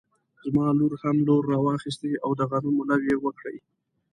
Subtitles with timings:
[0.45, 3.57] زما لور هم لور راواخيستی او د غنمو لو يې وکړی